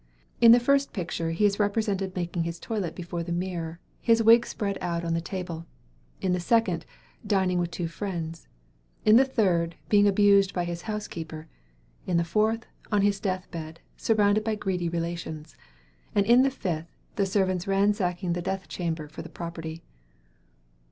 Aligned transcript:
In 0.41 0.51
the 0.51 0.59
first 0.59 0.93
picture 0.93 1.29
he 1.29 1.45
is 1.45 1.59
represented 1.59 2.15
making 2.15 2.41
his 2.41 2.59
toilet 2.59 2.95
before 2.95 3.21
the 3.21 3.31
mirror, 3.31 3.79
his 4.01 4.23
wig 4.23 4.47
spread 4.47 4.79
out 4.81 5.05
on 5.05 5.13
the 5.13 5.21
table; 5.21 5.67
in 6.21 6.33
the 6.33 6.39
second, 6.39 6.87
dining 7.23 7.59
with 7.59 7.69
two 7.69 7.87
friends; 7.87 8.47
in 9.05 9.17
the 9.17 9.25
third, 9.25 9.75
being 9.89 10.07
abused 10.07 10.55
by 10.55 10.63
his 10.63 10.81
housekeeper; 10.89 11.47
in 12.07 12.17
the 12.17 12.23
fourth, 12.23 12.65
on 12.91 13.03
his 13.03 13.19
death 13.19 13.45
bed, 13.51 13.79
surrounded 13.95 14.43
by 14.43 14.55
greedy 14.55 14.89
relations; 14.89 15.55
and 16.15 16.25
in 16.25 16.41
the 16.41 16.49
fifth, 16.49 16.87
the 17.15 17.27
servants 17.27 17.67
ransacking 17.67 18.33
the 18.33 18.41
death 18.41 18.67
chamber 18.67 19.07
for 19.07 19.21
the 19.21 19.29
property. 19.29 19.83